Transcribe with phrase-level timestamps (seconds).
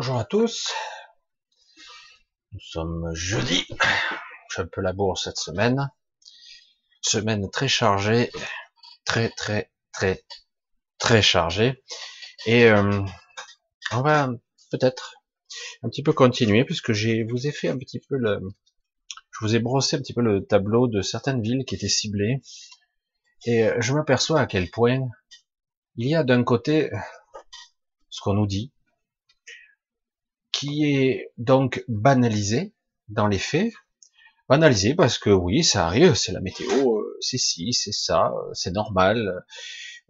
[0.00, 0.72] Bonjour à tous.
[2.52, 3.66] Nous sommes jeudi.
[4.48, 5.90] Je un peu la bourre cette semaine.
[7.00, 8.30] Semaine très chargée.
[9.04, 10.22] Très, très, très,
[10.98, 11.82] très chargée.
[12.46, 13.02] Et euh,
[13.90, 14.28] on va
[14.70, 15.16] peut-être
[15.82, 18.38] un petit peu continuer puisque j'ai vous ai fait un petit peu le
[19.32, 22.40] je vous ai brossé un petit peu le tableau de certaines villes qui étaient ciblées
[23.46, 25.00] et je m'aperçois à quel point
[25.96, 26.88] il y a d'un côté
[28.10, 28.72] ce qu'on nous dit
[30.52, 32.72] qui est donc banalisé
[33.08, 33.72] dans les faits.
[34.48, 38.70] Banalisé parce que oui, ça arrive, c'est la météo, euh, c'est ci, c'est ça, c'est
[38.70, 39.44] normal.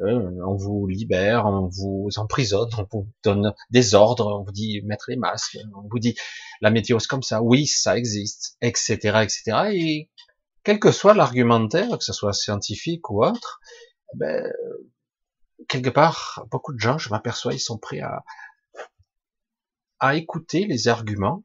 [0.00, 4.81] Euh, on vous libère, on vous emprisonne, on vous donne des ordres, on vous dit
[4.83, 6.14] mettre les masques, on vous dit
[6.61, 9.42] la météo c'est comme ça, oui, ça existe, etc., etc.
[9.72, 10.11] Et
[10.62, 13.61] quel que soit l'argumentaire, que ce soit scientifique ou autre,
[14.14, 14.53] ben,
[15.69, 18.22] quelque part, beaucoup de gens, je m'aperçois, ils sont prêts à,
[20.00, 21.44] à écouter les arguments,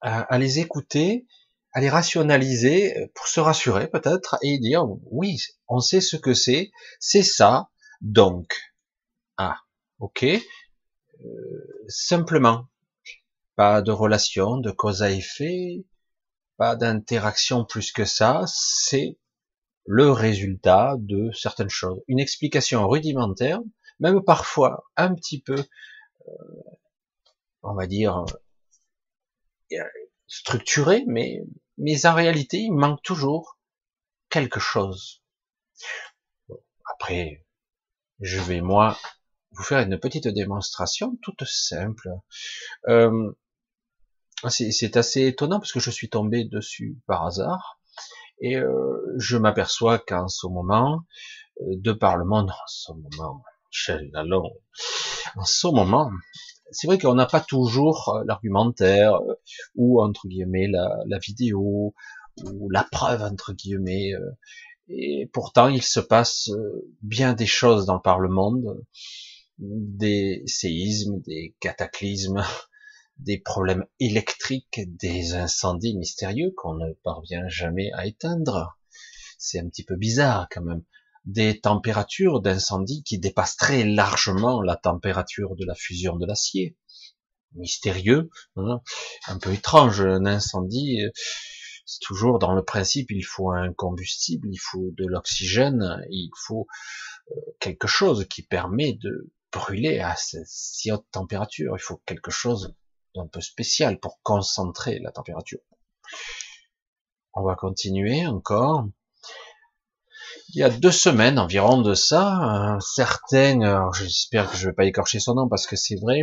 [0.00, 1.26] à, les écouter,
[1.72, 6.34] à les rationaliser euh, pour se rassurer peut-être et dire oui, on sait ce que
[6.34, 6.70] c'est,
[7.00, 7.68] c'est ça,
[8.00, 8.56] donc
[9.36, 9.58] ah,
[9.98, 12.68] ok, euh, simplement,
[13.56, 15.84] pas de relation, de cause à effet,
[16.56, 19.18] pas d'interaction plus que ça, c'est
[19.86, 23.60] le résultat de certaines choses, une explication rudimentaire,
[24.00, 26.32] même parfois un petit peu euh,
[27.66, 28.24] on va dire,
[29.72, 29.82] euh,
[30.26, 31.42] structuré, mais,
[31.78, 33.58] mais en réalité, il manque toujours
[34.28, 35.22] quelque chose.
[36.94, 37.44] Après,
[38.20, 38.98] je vais moi
[39.52, 42.08] vous faire une petite démonstration toute simple.
[42.88, 43.32] Euh,
[44.48, 47.80] c'est assez étonnant parce que je suis tombé dessus par hasard
[48.40, 51.04] et euh, je m'aperçois qu'en ce moment,
[51.60, 53.42] de par le monde, en ce moment,
[55.36, 56.10] en ce moment,
[56.70, 59.34] c'est vrai qu'on n'a pas toujours euh, l'argumentaire euh,
[59.74, 61.94] ou entre guillemets la, vidéo
[62.44, 64.12] ou la preuve entre guillemets.
[64.14, 64.30] Euh,
[64.88, 66.50] et pourtant, il se passe
[67.02, 68.84] bien des choses dans par le monde,
[69.58, 72.44] des séismes, des cataclysmes,
[73.18, 78.78] des problèmes électriques, des incendies mystérieux qu'on ne parvient jamais à éteindre.
[79.38, 80.84] C'est un petit peu bizarre quand même
[81.26, 86.76] des températures d'incendie qui dépassent très largement la température de la fusion de l'acier.
[87.52, 88.80] Mystérieux, hein,
[89.26, 91.00] un peu étrange, un incendie,
[91.86, 96.66] c'est toujours dans le principe, il faut un combustible, il faut de l'oxygène, il faut
[97.30, 102.74] euh, quelque chose qui permet de brûler à si haute température, il faut quelque chose
[103.14, 105.60] d'un peu spécial pour concentrer la température.
[107.32, 108.88] On va continuer encore
[110.56, 114.86] il y a deux semaines environ de ça, un certain, j'espère que je vais pas
[114.86, 116.22] écorcher son nom parce que c'est vrai,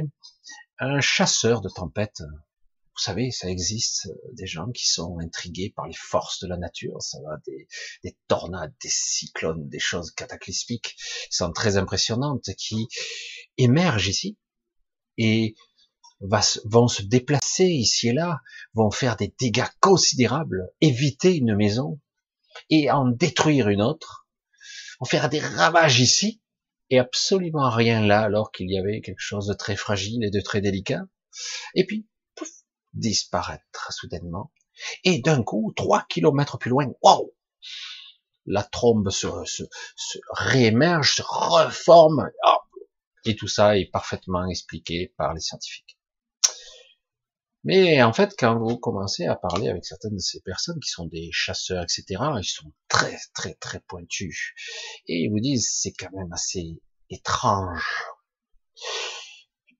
[0.80, 2.24] un chasseur de tempêtes.
[2.96, 7.00] Vous savez, ça existe, des gens qui sont intrigués par les forces de la nature,
[7.00, 7.68] ça va des,
[8.04, 12.88] des tornades, des cyclones, des choses cataclysmiques, qui sont très impressionnantes, qui
[13.60, 14.40] émergent ici
[15.20, 15.54] et
[16.66, 18.40] vont se déplacer ici et là,
[18.74, 22.00] vont faire des dégâts considérables, éviter une maison,
[22.70, 24.23] et en détruire une autre,
[25.00, 26.42] en faire des ravages ici,
[26.90, 30.42] et absolument rien là, alors qu'il y avait quelque chose de très fragile et de
[30.42, 31.04] très délicat,
[31.76, 32.50] et puis, pouf,
[32.94, 34.52] disparaître soudainement,
[35.04, 37.34] et d'un coup, trois kilomètres plus loin, waouh,
[38.46, 39.64] la trombe se, se,
[39.96, 42.30] se, réémerge, se reforme,
[43.26, 45.98] et tout ça est parfaitement expliqué par les scientifiques.
[47.64, 51.06] Mais en fait, quand vous commencez à parler avec certaines de ces personnes qui sont
[51.06, 54.54] des chasseurs, etc., ils sont très, très, très pointus.
[55.08, 58.04] Et ils vous disent, c'est quand même assez étrange.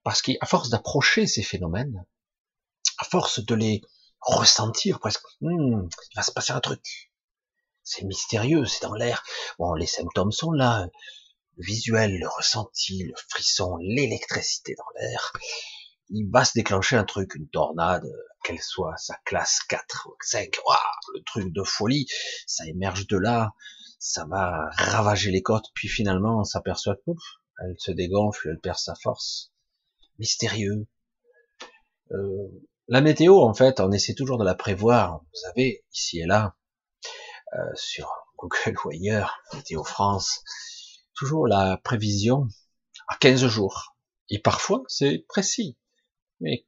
[0.04, 2.06] Parce qu'à force d'approcher ces phénomènes,
[3.00, 3.82] à force de les
[4.22, 7.12] ressentir presque, hmm, il va se passer un truc.
[7.84, 9.24] C'est mystérieux, c'est dans l'air.
[9.60, 10.88] Bon, les symptômes sont là.
[11.58, 15.34] Le visuel, le ressenti, le frisson, l'électricité dans l'air
[16.14, 18.06] il va se déclencher un truc, une tornade,
[18.44, 20.58] qu'elle soit sa classe 4 ou 5,
[21.16, 22.06] le truc de folie,
[22.46, 23.54] ça émerge de là,
[23.98, 27.12] ça va ravager les côtes, puis finalement on s'aperçoit que
[27.62, 29.52] elle se dégonfle, elle perd sa force.
[30.20, 30.88] Mystérieux.
[32.12, 32.48] Euh,
[32.88, 35.22] la météo, en fait, on essaie toujours de la prévoir.
[35.22, 36.56] Vous avez ici et là,
[37.54, 40.44] euh, sur Google ou ailleurs, Météo France,
[41.16, 42.48] toujours la prévision
[43.08, 43.96] à 15 jours.
[44.30, 45.78] Et parfois, c'est précis
[46.44, 46.66] mais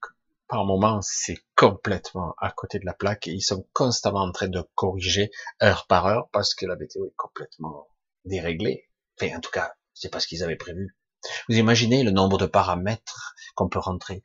[0.47, 4.47] par moment, c'est complètement à côté de la plaque et ils sont constamment en train
[4.47, 5.31] de corriger
[5.61, 7.87] heure par heure parce que la météo est complètement
[8.23, 8.89] déréglée.
[9.19, 10.95] Enfin, en tout cas, c'est pas ce qu'ils avaient prévu.
[11.49, 14.23] Vous imaginez le nombre de paramètres qu'on peut rentrer?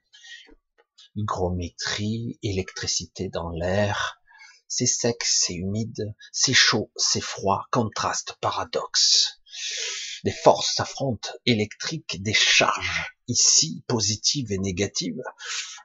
[1.16, 4.20] hygrométrie, électricité dans l'air.
[4.68, 9.40] C'est sec, c'est humide, c'est chaud, c'est froid, contraste, paradoxe.
[10.22, 15.22] Des forces s'affrontent électriques, des charges ici positives et négatives.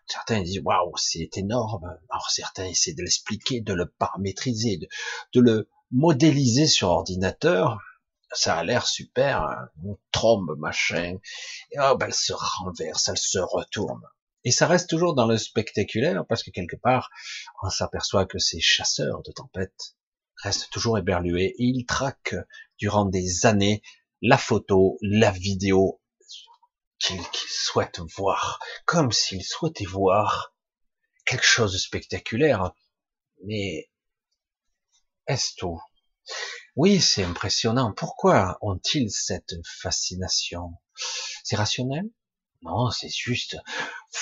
[0.07, 1.97] Certains disent waouh, c'est énorme.
[2.09, 4.87] Alors certains essaient de l'expliquer, de le paramétriser, de,
[5.33, 7.79] de le modéliser sur ordinateur
[8.35, 9.69] ça a l'air super, hein.
[9.83, 11.17] une trombe, machin,
[11.71, 14.01] et hop, elle se renverse, elle se retourne.
[14.43, 17.09] Et ça reste toujours dans le spectaculaire, parce que quelque part,
[17.63, 19.95] on s'aperçoit que ces chasseurs de tempêtes
[20.43, 22.35] restent toujours éberlués, et ils traquent
[22.77, 23.81] durant des années
[24.21, 26.01] la photo, la vidéo
[26.99, 30.53] qu'ils souhaitent voir, comme s'ils souhaitaient voir
[31.25, 32.71] quelque chose de spectaculaire.
[33.43, 33.89] Mais
[35.27, 35.81] est-ce tout?
[36.75, 37.93] Oui, c'est impressionnant.
[37.93, 40.73] Pourquoi ont-ils cette fascination?
[41.43, 42.05] C'est rationnel?
[42.61, 43.57] Non, c'est juste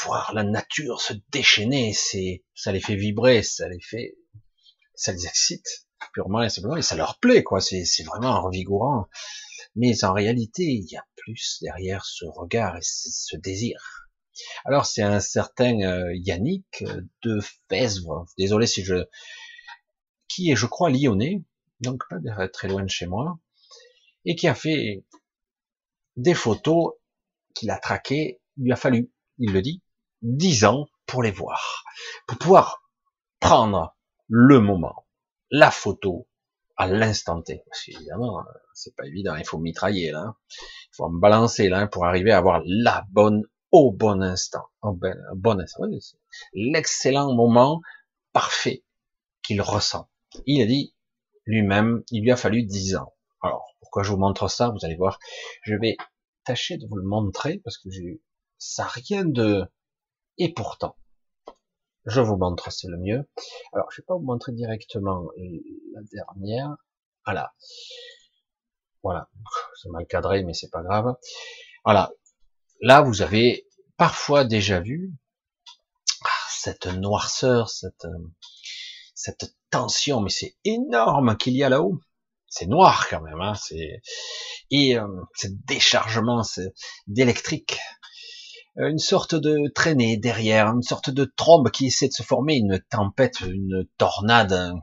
[0.04, 1.94] voir la nature se déchaîner.
[1.94, 4.18] C'est, ça les fait vibrer, ça les fait,
[4.96, 7.62] ça les excite purement et simplement, et ça leur plaît, quoi.
[7.62, 9.08] C'est, vraiment revigorant.
[9.76, 14.04] Mais en réalité, il y a plus derrière ce regard et ce désir.
[14.66, 16.84] Alors c'est un certain euh, Yannick
[17.22, 17.40] de
[17.70, 19.06] Fesvre, désolé si je,
[20.28, 21.44] qui est, je crois, lyonnais,
[21.82, 23.40] donc pas très loin de chez moi,
[24.26, 25.06] et qui a fait
[26.16, 26.94] des photos
[27.54, 28.42] qu'il a traquées.
[28.58, 29.82] Il lui a fallu, il le dit,
[30.22, 31.84] dix ans pour les voir,
[32.28, 32.90] pour pouvoir
[33.40, 33.96] prendre
[34.28, 35.06] le moment,
[35.52, 36.28] la photo
[36.78, 37.64] à l'instant T.
[37.68, 42.06] Parce qu'évidemment, c'est pas évident, il faut mitrailler là, il faut me balancer là pour
[42.06, 45.58] arriver à avoir la bonne au bon instant, au ben, bon
[46.54, 47.82] l'excellent moment
[48.32, 48.84] parfait
[49.42, 50.10] qu'il ressent.
[50.46, 50.96] Il a dit,
[51.46, 53.14] lui-même, il lui a fallu dix ans.
[53.42, 54.70] Alors, pourquoi je vous montre ça?
[54.70, 55.20] Vous allez voir.
[55.64, 55.98] Je vais
[56.46, 58.22] tâcher de vous le montrer parce que j'ai
[58.58, 59.66] ça rien de...
[60.38, 60.96] Et pourtant,
[62.06, 63.30] je vous montre, c'est le mieux.
[63.74, 65.28] Alors, je vais pas vous montrer directement
[65.94, 66.76] la dernière.
[67.26, 67.54] Voilà.
[69.04, 69.30] Voilà.
[69.82, 71.16] C'est mal cadré, mais c'est pas grave.
[71.84, 72.12] Voilà.
[72.82, 73.68] Là, vous avez
[73.98, 75.14] parfois déjà vu
[76.50, 78.08] cette noirceur, cette,
[79.14, 82.00] cette tension, mais c'est énorme qu'il y a là-haut.
[82.48, 84.02] C'est noir quand même, hein, c'est
[84.70, 86.44] et euh, c'est déchargement
[87.08, 87.80] d'électrique,
[88.78, 92.56] euh, une sorte de traînée derrière, une sorte de trombe qui essaie de se former,
[92.56, 94.74] une tempête, une tornade,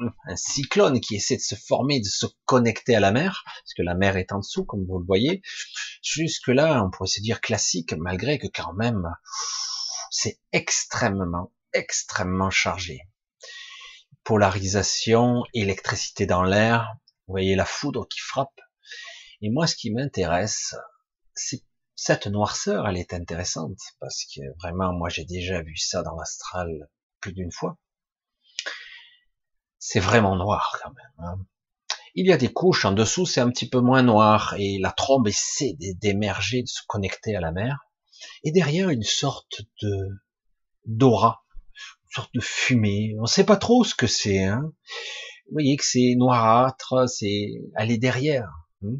[0.00, 3.82] un, cyclone qui essaie de se former, de se connecter à la mer, parce que
[3.82, 5.42] la mer est en dessous, comme vous le voyez.
[6.02, 9.08] Jusque là, on pourrait se dire classique, malgré que quand même,
[10.10, 13.02] c'est extrêmement, extrêmement chargé
[14.28, 18.60] polarisation, électricité dans l'air, vous voyez la foudre qui frappe.
[19.40, 20.76] Et moi, ce qui m'intéresse,
[21.34, 21.62] c'est
[21.94, 26.90] cette noirceur, elle est intéressante, parce que vraiment, moi, j'ai déjà vu ça dans l'astral
[27.20, 27.78] plus d'une fois.
[29.78, 31.12] C'est vraiment noir quand même.
[31.18, 31.38] Hein.
[32.14, 34.90] Il y a des couches en dessous, c'est un petit peu moins noir, et la
[34.90, 37.78] trombe essaie d'émerger, de se connecter à la mer.
[38.42, 40.08] Et derrière, une sorte de
[40.84, 41.44] d'aura,
[42.10, 43.14] sorte de fumée.
[43.20, 44.44] On sait pas trop ce que c'est.
[44.44, 44.72] Hein.
[45.46, 48.50] Vous voyez que c'est noirâtre, c'est elle est derrière.
[48.82, 48.96] Hein.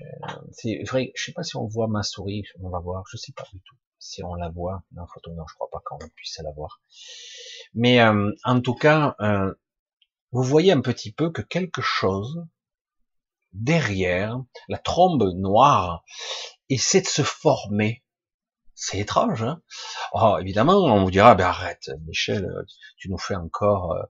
[0.00, 1.12] Euh, c'est vrai.
[1.14, 2.44] Je sais pas si on voit ma souris.
[2.60, 3.04] On va voir.
[3.10, 5.32] Je sais pas du tout si on la voit dans photo.
[5.32, 6.80] Non, je crois pas qu'on puisse la voir.
[7.72, 9.54] Mais euh, en tout cas, euh,
[10.30, 12.44] vous voyez un petit peu que quelque chose
[13.52, 16.04] derrière la trombe noire
[16.68, 18.02] essaie de se former
[18.76, 19.62] c'est étrange, hein?
[20.12, 22.50] Oh, évidemment, on vous dira, ben arrête, Michel,
[22.96, 24.02] tu nous fais encore euh,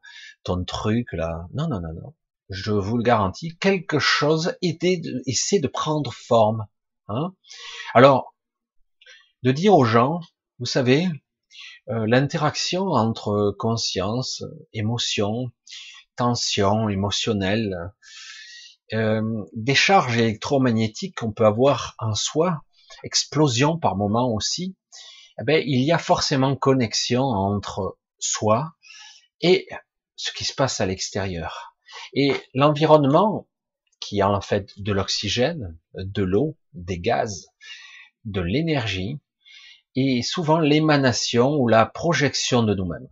[0.43, 1.47] ton truc là.
[1.53, 2.15] Non, non, non, non.
[2.49, 6.67] Je vous le garantis, quelque chose essaie de prendre forme.
[7.09, 7.35] Hein?
[7.93, 8.34] Alors,
[9.45, 10.21] de dire aux gens,
[10.59, 11.07] vous savez,
[11.91, 15.53] euh, l'interaction entre conscience, émotion,
[16.17, 17.93] tension émotionnelle,
[18.95, 22.63] euh, des charges électromagnétiques qu'on peut avoir en soi,
[23.03, 24.77] explosion par moment aussi,
[25.39, 28.73] eh ben, il y a forcément connexion entre soi
[29.43, 29.69] et
[30.17, 31.77] ce qui se passe à l'extérieur.
[32.15, 33.47] Et l'environnement,
[34.01, 37.49] qui est en fait de l'oxygène, de l'eau, des gaz,
[38.25, 39.19] de l'énergie,
[39.97, 43.09] est souvent l'émanation ou la projection de nous-mêmes.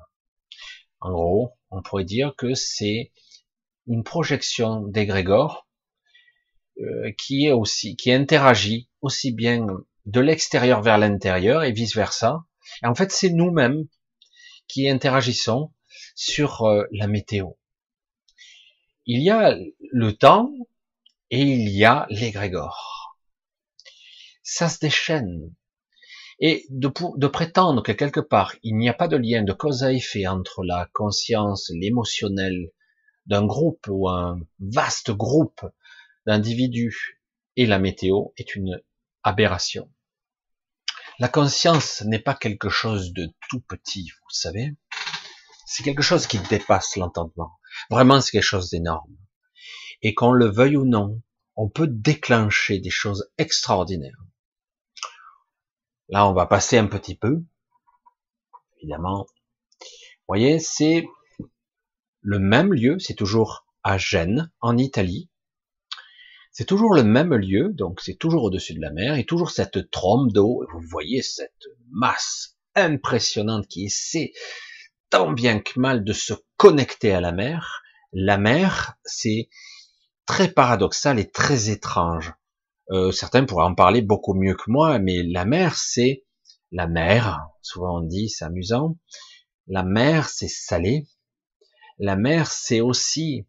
[1.01, 3.13] En gros, on pourrait dire que c'est
[3.87, 5.67] une projection d'égrégore
[6.81, 9.67] euh, qui est aussi, qui interagit aussi bien
[10.07, 12.45] de l'extérieur vers l'intérieur et vice versa.
[12.83, 13.87] Et en fait, c'est nous-mêmes
[14.69, 15.73] qui interagissons
[16.15, 17.51] sur euh, la météo.
[19.07, 19.57] Il y a
[19.91, 20.53] le temps
[21.31, 23.17] et il y a l'égrégore.
[24.43, 25.53] Ça se déchaîne.
[26.45, 26.89] Et de,
[27.29, 30.65] prétendre que quelque part, il n'y a pas de lien de cause à effet entre
[30.65, 32.73] la conscience, l'émotionnel
[33.27, 35.65] d'un groupe ou un vaste groupe
[36.27, 37.23] d'individus
[37.55, 38.83] et la météo est une
[39.23, 39.89] aberration.
[41.21, 44.75] La conscience n'est pas quelque chose de tout petit, vous savez.
[45.65, 47.53] C'est quelque chose qui dépasse l'entendement.
[47.89, 49.17] Vraiment, c'est quelque chose d'énorme.
[50.03, 51.23] Et qu'on le veuille ou non,
[51.55, 54.19] on peut déclencher des choses extraordinaires.
[56.13, 57.43] Là, on va passer un petit peu.
[58.77, 59.27] Évidemment.
[59.81, 61.07] Vous voyez, c'est
[62.21, 65.31] le même lieu, c'est toujours à Gênes, en Italie.
[66.51, 69.91] C'est toujours le même lieu, donc c'est toujours au-dessus de la mer, et toujours cette
[69.91, 70.67] trompe d'eau.
[70.75, 74.35] Vous voyez cette masse impressionnante qui essaie
[75.09, 77.83] tant bien que mal de se connecter à la mer.
[78.13, 79.49] La mer, c'est
[80.27, 82.35] très paradoxal et très étrange.
[82.93, 86.25] Euh, certains pourraient en parler beaucoup mieux que moi, mais la mer, c'est
[86.73, 87.41] la mer.
[87.63, 88.99] Souvent on dit, c'est amusant.
[89.67, 91.07] La mer, c'est salé.
[91.99, 93.47] La mer, c'est aussi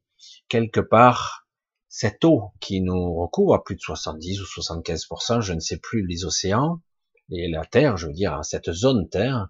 [0.47, 1.47] quelque part
[1.89, 6.07] cette eau qui nous recouvre à plus de 70 ou 75%, je ne sais plus,
[6.07, 6.81] les océans
[7.31, 9.49] et la terre, je veux dire, cette zone terre,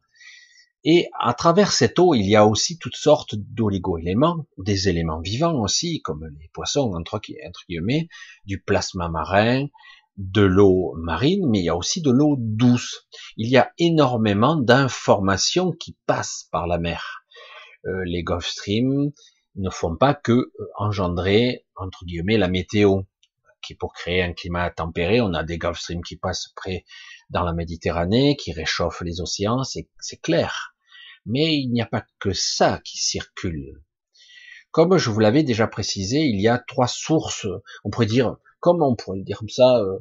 [0.85, 5.61] et à travers cette eau, il y a aussi toutes sortes d'oligo-éléments, des éléments vivants
[5.61, 7.21] aussi, comme les poissons, entre,
[7.69, 8.09] guillemets,
[8.45, 9.67] du plasma marin,
[10.17, 13.07] de l'eau marine, mais il y a aussi de l'eau douce.
[13.37, 17.23] Il y a énormément d'informations qui passent par la mer.
[17.85, 19.11] Euh, les Gulf Stream
[19.55, 23.03] ne font pas que euh, engendrer, entre guillemets, la météo,
[23.61, 26.83] qui pour créer un climat tempéré, on a des Gulf Stream qui passent près
[27.29, 30.72] dans la Méditerranée, qui réchauffent les océans, c'est clair.
[31.25, 33.81] Mais il n'y a pas que ça qui circule.
[34.71, 37.47] Comme je vous l'avais déjà précisé, il y a trois sources,
[37.83, 39.99] on pourrait dire, comme on pourrait dire comme ça, euh,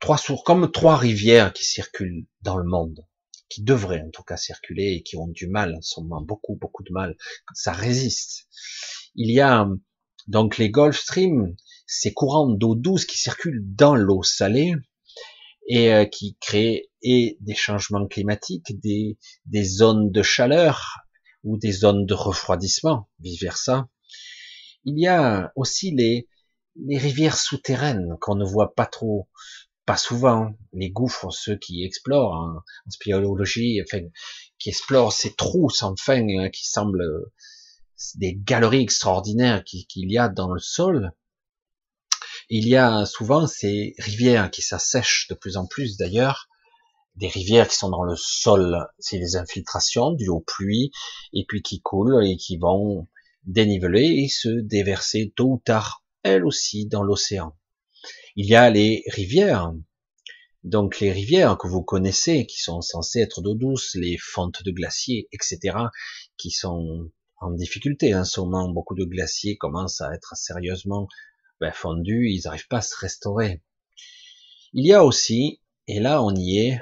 [0.00, 3.06] trois sources, comme trois rivières qui circulent dans le monde,
[3.48, 6.56] qui devraient en tout cas circuler et qui ont du mal, en ce moment, beaucoup,
[6.56, 7.16] beaucoup de mal.
[7.54, 8.48] Ça résiste.
[9.14, 9.68] Il y a
[10.26, 11.54] donc les Gulf Stream,
[11.86, 14.74] ces courants d'eau douce qui circulent dans l'eau salée,
[15.68, 20.98] et euh, qui crée et des changements climatiques, des, des zones de chaleur
[21.44, 23.88] ou des zones de refroidissement, vice versa.
[24.84, 26.28] Il y a aussi les,
[26.76, 29.28] les rivières souterraines qu'on ne voit pas trop,
[29.84, 30.52] pas souvent.
[30.72, 34.02] Les gouffres, ceux qui explorent hein, en spéologie, enfin,
[34.58, 37.04] qui explorent ces trous sans fin, hein, qui semblent
[38.16, 41.12] des galeries extraordinaires qu'il y a dans le sol,
[42.54, 46.50] il y a souvent ces rivières qui s'assèchent de plus en plus d'ailleurs,
[47.16, 50.90] des rivières qui sont dans le sol, c'est les infiltrations dues aux pluies,
[51.32, 53.08] et puis qui coulent et qui vont
[53.44, 57.56] déniveler et se déverser tôt ou tard, elles aussi, dans l'océan.
[58.36, 59.72] Il y a les rivières,
[60.62, 64.72] donc les rivières que vous connaissez, qui sont censées être d'eau douce, les fentes de
[64.72, 65.78] glaciers, etc.,
[66.36, 68.42] qui sont en difficulté en ce.
[68.72, 71.08] Beaucoup de glaciers commencent à être sérieusement
[71.62, 73.62] ben, fondus, ils n'arrivent pas à se restaurer.
[74.72, 76.80] Il y a aussi, et là on y est,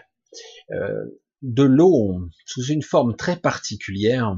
[0.72, 4.36] euh, de l'eau sous une forme très particulière,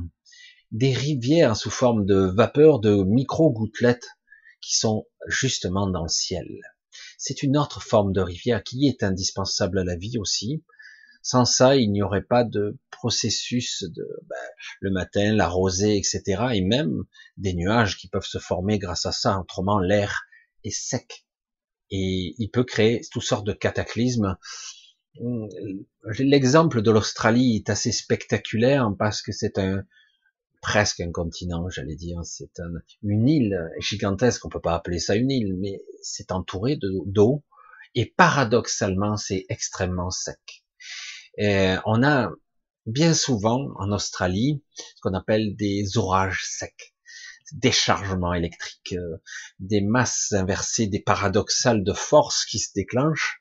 [0.73, 4.09] des rivières sous forme de vapeur de micro-gouttelettes
[4.61, 6.47] qui sont justement dans le ciel.
[7.19, 10.65] C'est une autre forme de rivière qui est indispensable à la vie aussi.
[11.23, 14.37] Sans ça, il n'y aurait pas de processus de ben,
[14.81, 16.23] le matin, la rosée, etc.
[16.55, 17.05] Et même
[17.37, 19.39] des nuages qui peuvent se former grâce à ça.
[19.39, 20.25] Autrement, l'air
[20.65, 21.25] est sec
[21.91, 24.37] et il peut créer toutes sortes de cataclysmes.
[26.19, 29.85] L'exemple de l'Australie est assez spectaculaire parce que c'est un
[30.63, 32.21] presque un continent, j'allais dire.
[32.25, 34.45] C'est un, une île gigantesque.
[34.47, 37.45] On peut pas appeler ça une île, mais c'est entouré d'eau
[37.95, 40.65] et paradoxalement, c'est extrêmement sec.
[41.39, 42.31] On a
[42.87, 46.95] bien souvent en Australie ce qu'on appelle des orages secs
[47.55, 49.17] déchargements électriques, euh,
[49.59, 53.39] des masses inversées, des paradoxales de force qui se déclenchent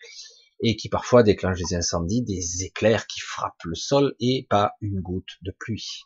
[0.63, 5.01] et qui parfois déclenchent des incendies, des éclairs qui frappent le sol et pas une
[5.01, 6.03] goutte de pluie.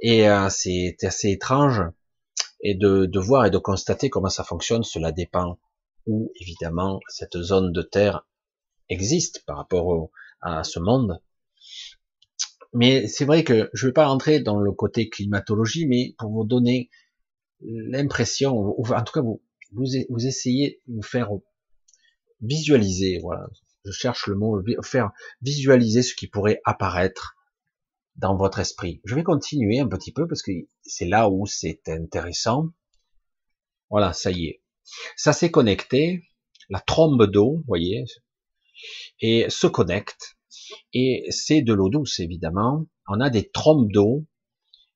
[0.00, 1.82] Et euh, c'est assez étrange
[2.62, 4.82] et de, de voir et de constater comment ça fonctionne.
[4.82, 5.58] Cela dépend
[6.06, 8.26] où évidemment cette zone de terre
[8.88, 10.10] existe par rapport
[10.40, 11.20] à ce monde.
[12.76, 16.30] Mais c'est vrai que je ne vais pas rentrer dans le côté climatologie, mais pour
[16.30, 16.90] vous donner
[17.62, 19.42] l'impression, en tout cas vous,
[19.72, 21.30] vous, essayez de vous faire
[22.42, 23.48] visualiser, voilà,
[23.86, 27.34] je cherche le mot, faire visualiser ce qui pourrait apparaître
[28.16, 29.00] dans votre esprit.
[29.06, 30.52] Je vais continuer un petit peu parce que
[30.82, 32.68] c'est là où c'est intéressant.
[33.88, 34.62] Voilà, ça y est.
[35.16, 36.24] Ça s'est connecté,
[36.68, 38.04] la trombe d'eau, voyez,
[39.20, 40.35] et se connecte
[40.92, 42.86] Et c'est de l'eau douce, évidemment.
[43.08, 44.26] On a des trompes d'eau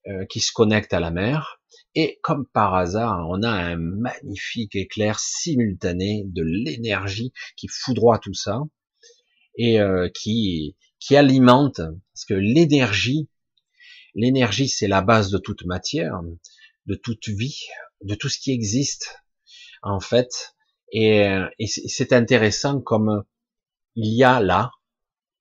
[0.06, 1.60] euh, qui se connectent à la mer.
[1.94, 8.34] Et comme par hasard, on a un magnifique éclair simultané de l'énergie qui foudroie tout
[8.34, 8.62] ça
[9.56, 13.28] et euh, qui qui alimente parce que l'énergie
[14.14, 16.20] l'énergie c'est la base de toute matière
[16.86, 17.66] de toute vie
[18.02, 19.22] de tout ce qui existe
[19.82, 20.54] en fait
[20.92, 23.24] et, et c'est intéressant comme
[23.96, 24.70] il y a là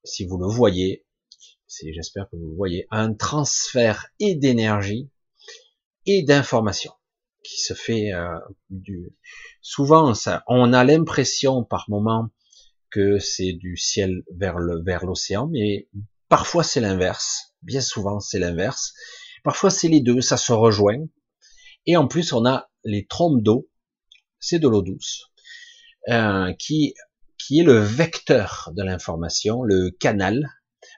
[0.03, 1.05] si vous le voyez
[1.67, 5.09] j'espère que vous voyez un transfert et d'énergie
[6.05, 6.91] et d'information
[7.43, 8.37] qui se fait euh,
[8.69, 9.15] du
[9.61, 12.29] souvent ça on a l'impression par moment
[12.89, 15.87] que c'est du ciel vers le vers l'océan mais
[16.27, 18.93] parfois c'est l'inverse bien souvent c'est l'inverse.
[19.43, 21.05] Parfois c'est les deux ça se rejoint.
[21.85, 23.69] Et en plus on a les trompes d'eau
[24.39, 25.31] c'est de l'eau douce
[26.09, 26.93] euh, qui
[27.39, 30.47] qui est le vecteur de l'information le canal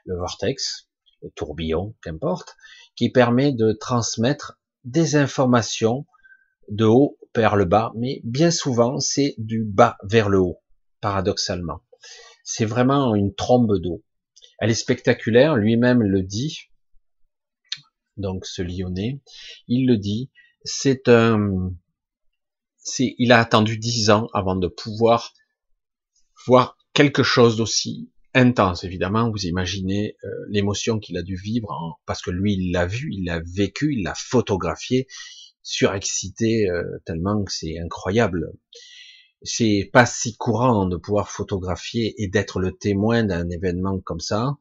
[0.04, 0.88] le vortex
[1.22, 2.56] le tourbillon qu'importe
[2.96, 6.06] qui permet de transmettre des informations
[6.68, 10.62] de haut vers le bas, mais bien souvent c'est du bas vers le haut,
[11.00, 11.80] paradoxalement.
[12.44, 14.04] C'est vraiment une trombe d'eau.
[14.58, 16.70] Elle est spectaculaire, lui-même le dit.
[18.16, 19.22] Donc ce Lyonnais,
[19.68, 20.30] il le dit,
[20.64, 21.72] c'est un,
[22.98, 25.32] il a attendu dix ans avant de pouvoir
[26.46, 29.30] voir quelque chose d'aussi intense, évidemment.
[29.30, 33.24] Vous imaginez euh, l'émotion qu'il a dû vivre, parce que lui, il l'a vu, il
[33.24, 35.06] l'a vécu, il l'a photographié,
[35.62, 38.52] surexcité euh, tellement que c'est incroyable.
[39.42, 44.56] C'est pas si courant de pouvoir photographier et d'être le témoin d'un événement comme ça.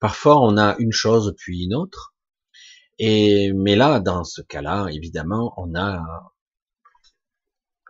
[0.00, 2.14] Parfois, on a une chose puis une autre.
[2.98, 6.33] Et mais là, dans ce cas-là, évidemment, on a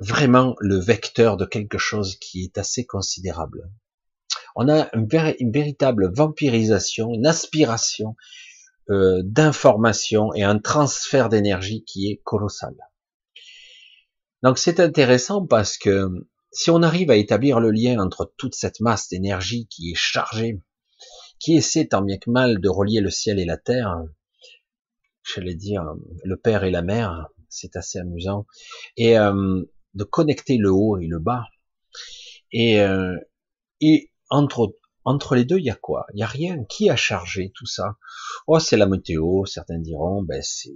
[0.01, 3.71] vraiment le vecteur de quelque chose qui est assez considérable
[4.55, 8.17] on a une, véritable vampirisation, une aspiration
[8.91, 12.75] euh, d'information et un transfert d'énergie qui est colossal.
[14.43, 16.09] Donc c'est intéressant parce que
[16.53, 20.63] si on arrive à établir le lien entre toute cette masse d'énergie qui est chargée,
[21.41, 23.97] qui essaie tant bien que mal de relier le ciel et la terre,
[25.25, 25.83] j'allais dire
[26.23, 28.47] le père et la mère, c'est assez amusant,
[28.97, 31.45] et euh, de connecter le haut et le bas,
[32.53, 33.17] et, euh,
[33.81, 36.07] et entre, entre les deux, il y a quoi?
[36.15, 36.65] Il y a rien.
[36.65, 37.97] Qui a chargé tout ça?
[38.47, 39.45] Oh, c'est la météo.
[39.45, 40.75] Certains diront, ben c'est,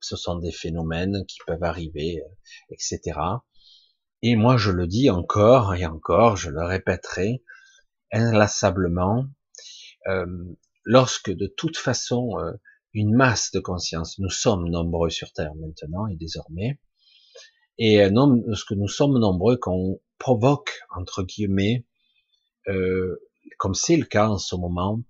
[0.00, 2.28] ce sont des phénomènes qui peuvent arriver, euh,
[2.70, 3.18] etc.
[4.22, 7.42] Et moi, je le dis encore et encore, je le répéterai
[8.12, 9.26] inlassablement.
[10.08, 10.26] Euh,
[10.84, 12.52] lorsque de toute façon euh,
[12.92, 16.80] une masse de conscience, nous sommes nombreux sur Terre maintenant et désormais,
[17.78, 21.84] et non, que nous sommes nombreux qu'on provoque entre guillemets
[22.68, 23.20] euh,
[23.58, 25.02] comme c'est le cas en ce moment,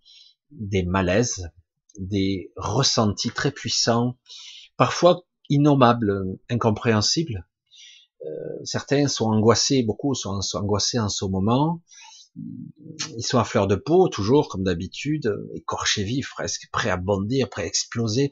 [0.50, 1.50] des malaises,
[1.98, 4.18] des ressentis très puissants,
[4.76, 7.46] parfois innommables, incompréhensibles.
[8.24, 11.82] Euh, certains sont angoissés, beaucoup sont, angoissés en ce moment.
[13.16, 17.50] Ils sont à fleur de peau, toujours comme d'habitude, écorchés vifs, presque prêts à bondir,
[17.50, 18.30] prêts à exploser,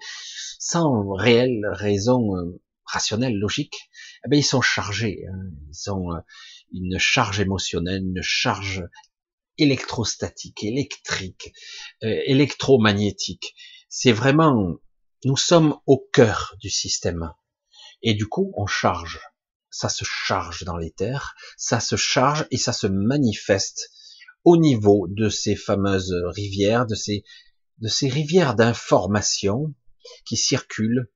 [0.59, 3.91] sans réelle raison euh, rationnelle, logique.
[4.25, 5.25] Eh bien, ils sont chargés.
[5.29, 5.51] Hein.
[5.71, 6.11] Ils ont
[6.73, 8.85] une charge émotionnelle, une charge
[9.59, 11.53] électrostatique, électrique,
[12.03, 13.55] euh, électromagnétique.
[13.89, 14.77] C'est vraiment,
[15.25, 17.33] nous sommes au cœur du système.
[18.03, 19.21] Et du coup, on charge.
[19.71, 23.91] Ça se charge dans l'éther, ça se charge et ça se manifeste
[24.45, 27.23] au niveau de ces fameuses rivières, de ces,
[27.79, 29.75] de ces rivières d'information
[30.25, 31.09] qui circulent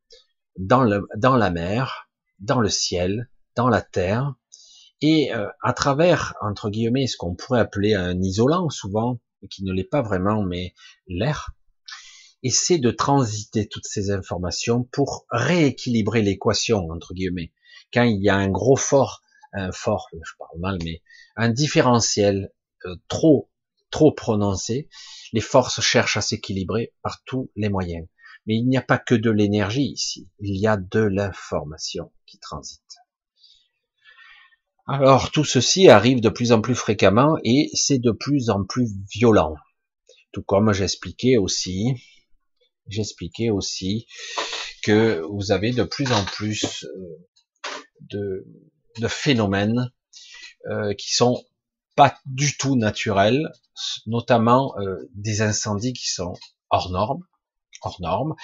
[0.59, 2.04] dans, le, dans la mer,
[2.45, 4.35] dans le ciel, dans la terre,
[5.01, 9.73] et euh, à travers, entre guillemets, ce qu'on pourrait appeler un isolant souvent, qui ne
[9.73, 10.75] l'est pas vraiment, mais
[11.07, 11.51] l'air,
[12.43, 17.53] essaie de transiter toutes ces informations pour rééquilibrer l'équation, entre guillemets.
[17.93, 21.03] Quand il y a un gros fort, un fort, je parle mal, mais
[21.37, 22.53] un différentiel
[22.87, 23.51] euh, trop,
[23.91, 24.89] trop prononcé,
[25.33, 28.07] les forces cherchent à s'équilibrer par tous les moyens.
[28.47, 32.39] Mais il n'y a pas que de l'énergie ici, il y a de l'information qui
[32.39, 32.81] transite.
[34.87, 38.89] Alors tout ceci arrive de plus en plus fréquemment et c'est de plus en plus
[39.11, 39.55] violent.
[40.33, 41.95] Tout comme j'expliquais aussi,
[42.89, 44.07] j'expliquais aussi
[44.83, 47.27] que vous avez de plus en plus euh,
[48.11, 48.47] de,
[48.99, 49.91] de phénomènes
[50.67, 51.43] euh, qui sont
[51.97, 53.51] pas du tout naturels,
[54.07, 56.35] notamment euh, des incendies qui sont
[56.71, 57.23] hors normes,
[57.83, 58.35] hors normes,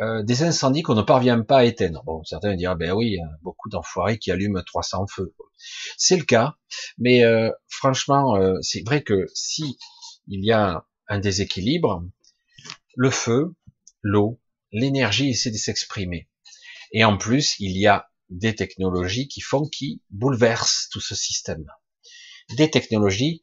[0.00, 2.02] euh, des incendies qu'on ne parvient pas à éteindre.
[2.04, 5.34] Bon, certains diront, ben oui, a beaucoup d'enfoirés qui allument 300 feux.
[5.96, 6.56] C'est le cas,
[6.98, 9.78] mais euh, franchement, euh, c'est vrai que si
[10.28, 12.04] il y a un déséquilibre,
[12.96, 13.54] le feu,
[14.02, 14.40] l'eau,
[14.72, 16.28] l'énergie essaie de s'exprimer.
[16.92, 21.66] Et en plus, il y a des technologies qui font, qui bouleversent tout ce système.
[22.56, 23.42] Des technologies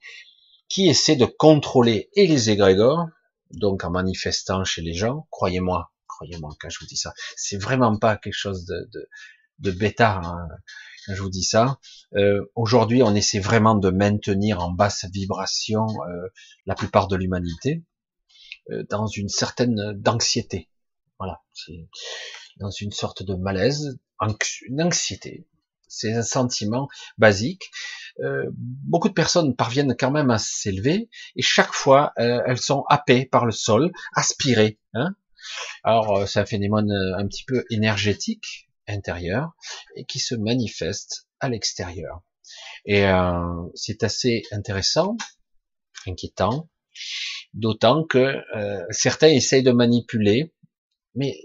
[0.69, 3.07] qui essaient de contrôler et les égrégores,
[3.51, 7.97] donc en manifestant chez les gens, croyez-moi, croyez-moi quand je vous dis ça, c'est vraiment
[7.97, 9.09] pas quelque chose de, de,
[9.59, 10.47] de bêta hein,
[11.05, 11.79] quand je vous dis ça.
[12.15, 16.27] Euh, Aujourd'hui, on essaie vraiment de maintenir en basse vibration euh,
[16.65, 17.83] la plupart de l'humanité
[18.71, 20.69] euh, dans une certaine d'anxiété.
[21.19, 21.41] Voilà,
[22.57, 23.97] dans une sorte de malaise,
[24.67, 25.47] une anxiété.
[25.87, 27.71] C'est un sentiment basique.
[28.21, 32.85] Euh, beaucoup de personnes parviennent quand même à s'élever et chaque fois euh, elles sont
[32.87, 34.79] happées par le sol, aspirées.
[34.93, 35.15] Hein
[35.83, 39.51] Alors euh, c'est un phénomène un petit peu énergétique intérieur
[39.95, 42.21] et qui se manifeste à l'extérieur.
[42.85, 43.03] Et
[43.73, 45.17] c'est assez intéressant,
[46.05, 46.69] inquiétant,
[47.55, 48.35] d'autant que
[48.91, 50.53] certains essayent de manipuler,
[51.15, 51.35] mais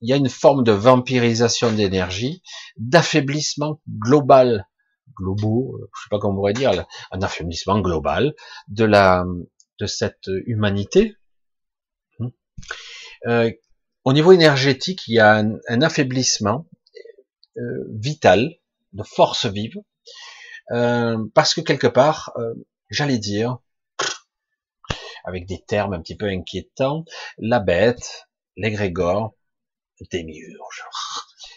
[0.00, 2.42] il y a une forme de vampirisation d'énergie,
[2.78, 4.66] d'affaiblissement global,
[5.16, 8.34] globaux, euh, je sais pas comment on pourrait dire, un affaiblissement global
[8.68, 9.24] de la
[9.78, 11.14] de cette humanité.
[12.18, 12.28] Hmm.
[13.26, 13.50] Euh,
[14.04, 16.66] au niveau énergétique, il y a un, affaiblissement
[17.56, 18.56] euh, vital,
[18.92, 19.76] de force vive,
[20.70, 22.54] euh, parce que quelque part, euh,
[22.88, 23.58] j'allais dire,
[25.24, 27.04] avec des termes un petit peu inquiétants,
[27.36, 29.34] la bête, l'égrégore,
[30.10, 30.84] démiurge,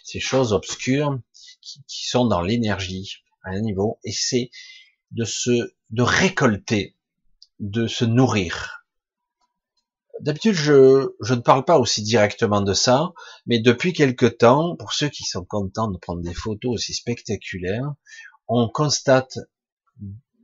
[0.04, 1.20] ces choses obscures
[1.62, 4.52] qui, qui sont dans l'énergie à un niveau, et c'est
[5.12, 6.96] de se, de récolter,
[7.60, 8.86] de se nourrir.
[10.20, 13.12] D'habitude, je, je ne parle pas aussi directement de ça,
[13.48, 17.92] mais depuis quelque temps, pour ceux qui sont contents de prendre des photos aussi spectaculaires,
[18.48, 19.40] on constate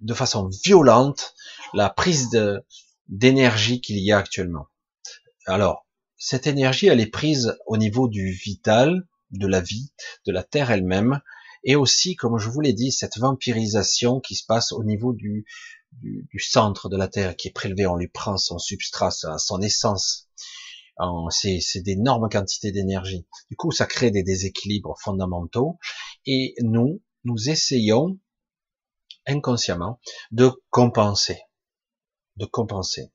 [0.01, 1.35] de façon violente
[1.73, 2.29] la prise
[3.07, 4.67] d'énergie qu'il y a actuellement.
[5.45, 5.85] Alors,
[6.17, 9.91] cette énergie, elle est prise au niveau du vital, de la vie,
[10.25, 11.21] de la terre elle-même,
[11.67, 15.45] et aussi, comme je vous l'ai dit, cette vampirisation qui se passe au niveau du,
[15.91, 20.29] du, centre de la terre qui est prélevé, on lui prend son substrat, son essence.
[21.29, 23.27] C'est d'énormes quantités d'énergie.
[23.49, 25.77] Du coup, ça crée des déséquilibres fondamentaux,
[26.25, 28.17] et nous, nous essayons
[29.25, 29.99] inconsciemment
[30.31, 31.41] de compenser,
[32.37, 33.11] de compenser.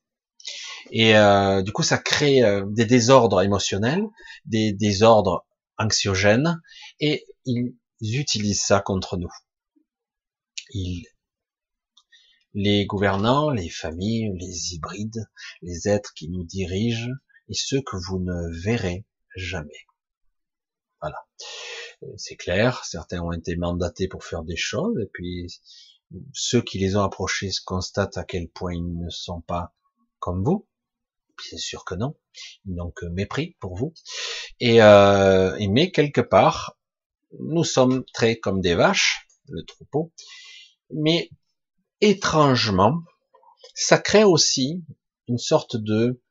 [0.91, 4.03] Et euh, du coup, ça crée euh, des désordres émotionnels,
[4.45, 5.47] des désordres
[5.79, 6.61] anxiogènes,
[6.99, 7.25] et
[8.03, 9.31] ils, utilisent ça contre nous.
[10.71, 11.05] Ils,
[12.53, 15.27] les gouvernants, les familles, les hybrides,
[15.61, 17.11] les êtres qui nous dirigent,
[17.49, 19.87] et ceux que vous ne verrez jamais.
[21.01, 21.17] Voilà.
[22.17, 25.47] C'est clair, certains ont été mandatés pour faire des choses, et puis
[26.33, 29.73] ceux qui les ont approchés constatent à quel point ils ne sont pas
[30.19, 30.67] comme vous
[31.49, 32.15] Bien sûr que non.
[32.65, 33.93] Ils n'ont que mépris pour vous.
[34.59, 36.77] Et, euh, mais quelque part,
[37.39, 40.11] nous sommes très comme des vaches, le troupeau.
[40.91, 41.29] Mais
[42.01, 43.03] étrangement,
[43.73, 44.83] ça crée aussi
[45.27, 46.21] une sorte de,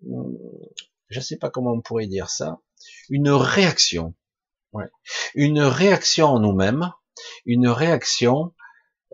[0.00, 2.60] je ne sais pas comment on pourrait dire ça,
[3.08, 4.14] une réaction.
[4.72, 4.88] Ouais.
[5.34, 6.92] Une réaction en nous-mêmes,
[7.46, 8.54] une réaction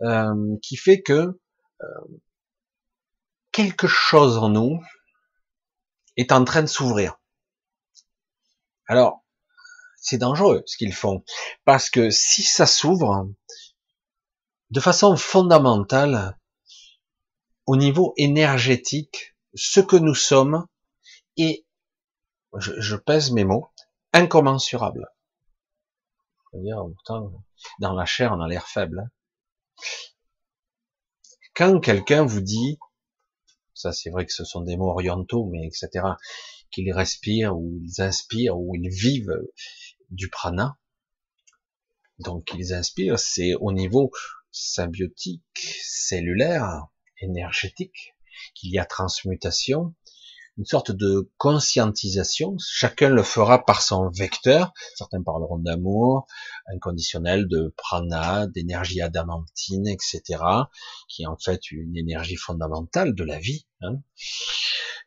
[0.01, 1.39] euh, qui fait que
[1.81, 1.85] euh,
[3.51, 4.81] quelque chose en nous
[6.17, 7.19] est en train de s'ouvrir.
[8.87, 9.22] Alors,
[10.03, 11.23] c'est dangereux ce qu'ils font,
[11.65, 13.27] parce que si ça s'ouvre,
[14.69, 16.37] de façon fondamentale,
[17.65, 20.67] au niveau énergétique, ce que nous sommes
[21.37, 21.65] est,
[22.57, 23.69] je, pèse mes mots,
[24.11, 25.07] incommensurable.
[26.53, 26.83] Dire,
[27.79, 28.99] dans la chair, on a l'air faible.
[28.99, 29.09] Hein.
[31.55, 32.77] Quand quelqu'un vous dit,
[33.73, 36.05] ça c'est vrai que ce sont des mots orientaux, mais etc.,
[36.71, 39.39] qu'ils respirent ou ils inspirent ou ils vivent
[40.13, 40.77] du prana,
[42.19, 44.11] donc ils inspirent, c'est au niveau
[44.51, 46.87] symbiotique, cellulaire,
[47.19, 48.13] énergétique,
[48.53, 49.93] qu'il y a transmutation,
[50.57, 52.55] une sorte de conscientisation.
[52.59, 54.73] Chacun le fera par son vecteur.
[54.95, 56.27] Certains parleront d'amour
[56.67, 60.21] inconditionnel, de prana, d'énergie adamantine, etc.,
[61.07, 63.65] qui est en fait une énergie fondamentale de la vie.
[63.81, 63.97] Hein.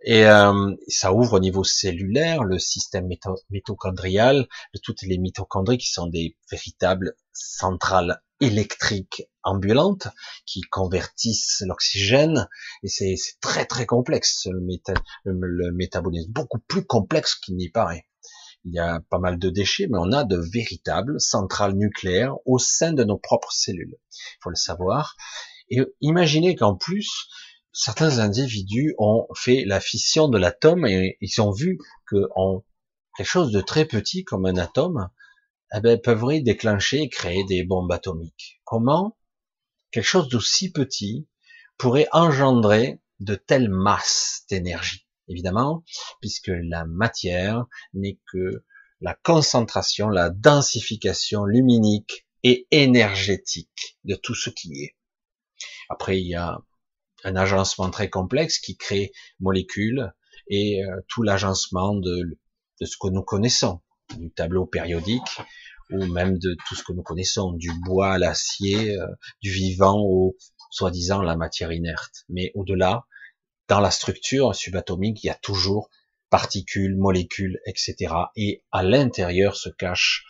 [0.05, 3.09] Et euh, ça ouvre au niveau cellulaire le système
[3.51, 10.09] mitochondrial, de toutes les mitochondries qui sont des véritables centrales électriques ambulantes
[10.45, 12.49] qui convertissent l'oxygène
[12.83, 18.07] et c'est très très complexe le, métabolisme, beaucoup plus complexe qu'il n'y paraît.
[18.65, 22.59] Il y a pas mal de déchets, mais on a de véritables centrales nucléaires au
[22.59, 23.95] sein de nos propres cellules.
[24.11, 25.17] Il faut le savoir.
[25.71, 27.29] Et imaginez qu'en plus,
[27.73, 32.65] certains individus ont fait la fission de l'atome et ils ont vu que en
[33.17, 35.11] quelque chose de très petit comme un atome,
[35.75, 38.61] eh ben, peuvent déclencher et créer des bombes atomiques?
[38.65, 39.17] Comment
[39.91, 41.27] quelque chose d'aussi petit
[41.79, 45.85] pourrait engendrer de telles masses d'énergie Évidemment,
[46.21, 48.65] puisque la matière n'est que
[49.01, 54.97] la concentration, la densification luminique et énergétique de tout ce qui est.
[55.89, 56.61] Après, il y a
[57.25, 60.13] un agencement très complexe qui crée molécules
[60.49, 62.39] et euh, tout l'agencement de,
[62.81, 63.81] de ce que nous connaissons,
[64.17, 65.41] du tableau périodique
[65.91, 69.07] ou même de tout ce que nous connaissons, du bois à l'acier, euh,
[69.41, 70.37] du vivant au
[70.71, 72.25] soi-disant la matière inerte.
[72.29, 73.07] Mais au-delà,
[73.69, 75.91] dans la structure subatomique, il y a toujours
[76.31, 78.15] particules, molécules, etc.
[78.37, 80.25] Et à l'intérieur se cache,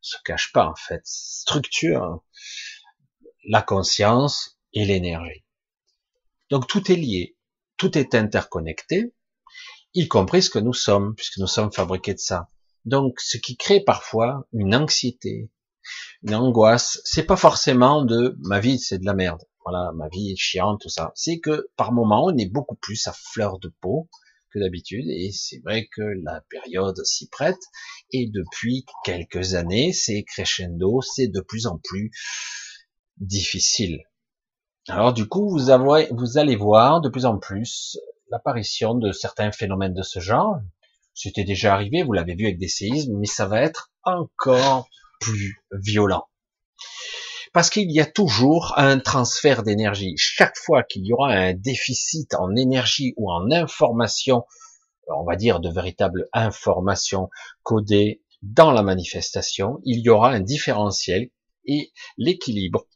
[0.00, 2.22] se cache pas en fait, structure
[3.44, 5.44] la conscience et l'énergie.
[6.50, 7.36] Donc tout est lié,
[7.76, 9.14] tout est interconnecté,
[9.94, 12.48] y compris ce que nous sommes, puisque nous sommes fabriqués de ça.
[12.84, 15.50] Donc ce qui crée parfois une anxiété,
[16.22, 20.32] une angoisse, c'est pas forcément de ma vie c'est de la merde, voilà, ma vie
[20.32, 21.12] est chiante, tout ça.
[21.14, 24.08] C'est que par moment on est beaucoup plus à fleur de peau,
[24.50, 27.60] que d'habitude, et c'est vrai que la période s'y prête,
[28.10, 32.10] et depuis quelques années, c'est crescendo, c'est de plus en plus
[33.18, 34.02] difficile.
[34.88, 35.66] Alors du coup, vous,
[36.10, 37.98] vous allez voir de plus en plus
[38.30, 40.56] l'apparition de certains phénomènes de ce genre.
[41.22, 44.88] C'était déjà arrivé, vous l'avez vu avec des séismes, mais ça va être encore
[45.20, 46.24] plus violent.
[47.52, 50.14] Parce qu'il y a toujours un transfert d'énergie.
[50.16, 54.46] Chaque fois qu'il y aura un déficit en énergie ou en information,
[55.08, 57.28] on va dire de véritable information
[57.64, 61.28] codée dans la manifestation, il y aura un différentiel
[61.66, 62.86] et l'équilibre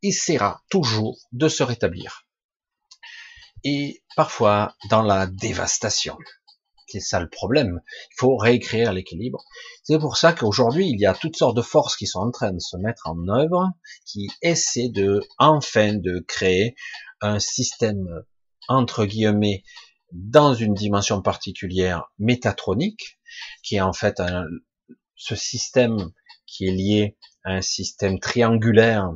[0.00, 2.24] essaiera toujours de se rétablir.
[3.64, 6.16] Et parfois dans la dévastation.
[6.86, 7.80] C'est ça le problème.
[8.12, 9.44] Il faut réécrire l'équilibre.
[9.82, 12.52] C'est pour ça qu'aujourd'hui, il y a toutes sortes de forces qui sont en train
[12.52, 13.70] de se mettre en œuvre,
[14.06, 16.76] qui essaient de, enfin, de créer
[17.20, 18.06] un système,
[18.68, 19.64] entre guillemets,
[20.12, 23.18] dans une dimension particulière, métatronique,
[23.62, 24.44] qui est en fait un,
[25.16, 26.12] ce système
[26.46, 29.10] qui est lié à un système triangulaire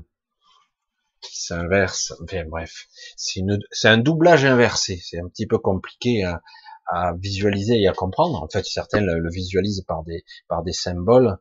[1.21, 2.15] qui s'inverse.
[2.23, 5.01] Enfin, bref, c'est un doublage inversé.
[5.05, 6.43] C'est un petit peu compliqué à,
[6.89, 8.43] à visualiser et à comprendre.
[8.43, 11.39] En fait, certains le, visualisent par des par des symboles,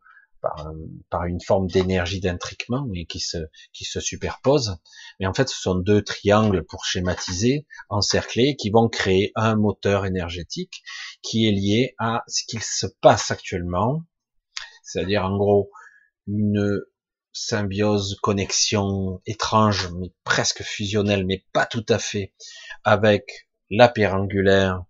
[1.10, 3.38] par, une forme d'énergie d'intriquement et qui se
[3.74, 4.78] qui se superpose.
[5.20, 10.06] Mais en fait, ce sont deux triangles pour schématiser, encerclés, qui vont créer un moteur
[10.06, 10.84] énergétique
[11.22, 14.04] qui est lié à ce qu'il se passe actuellement,
[14.84, 15.70] c'est-à-dire en gros
[16.28, 16.82] une
[17.34, 22.34] symbiose, connexion étrange, mais presque fusionnelle, mais pas tout à fait,
[22.84, 24.84] avec la pérangulaire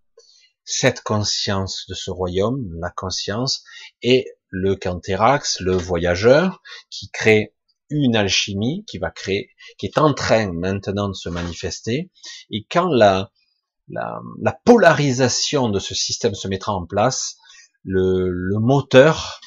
[0.69, 3.63] cette conscience de ce royaume, la conscience,
[4.01, 7.55] et le Canthérax, le voyageur, qui crée
[7.89, 12.11] une alchimie, qui va créer, qui est en train maintenant de se manifester,
[12.51, 13.31] et quand la,
[13.87, 17.37] la, la polarisation de ce système se mettra en place,
[17.85, 19.39] le, le moteur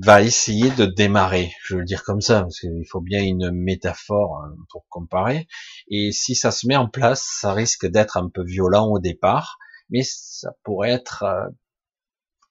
[0.00, 3.50] va essayer de démarrer, je veux le dire comme ça, parce qu'il faut bien une
[3.50, 5.46] métaphore hein, pour comparer.
[5.88, 9.58] Et si ça se met en place, ça risque d'être un peu violent au départ,
[9.90, 11.46] mais ça pourrait être euh,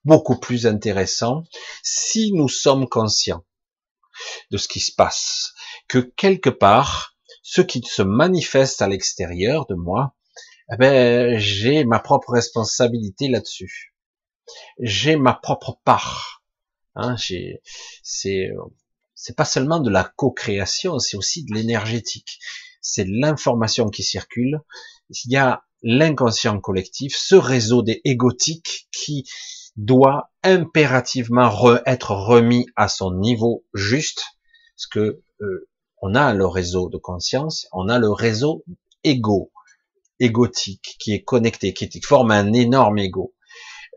[0.04, 1.42] beaucoup plus intéressant
[1.82, 3.44] si nous sommes conscients
[4.52, 5.52] de ce qui se passe,
[5.88, 10.14] que quelque part, ce qui se manifeste à l'extérieur de moi,
[10.72, 13.96] eh ben, j'ai ma propre responsabilité là-dessus.
[14.78, 16.41] J'ai ma propre part
[16.94, 17.60] Hein, c'est
[19.14, 22.40] c'est pas seulement de la co-création, c'est aussi de l'énergétique.
[22.80, 24.60] C'est l'information qui circule.
[25.10, 29.24] Il y a l'inconscient collectif, ce réseau des égotiques qui
[29.76, 31.50] doit impérativement
[31.86, 34.22] être remis à son niveau juste,
[34.76, 35.68] parce que euh,
[36.00, 38.64] on a le réseau de conscience, on a le réseau
[39.04, 39.52] égo,
[40.18, 43.34] égotique, qui est connecté, qui forme un énorme égo.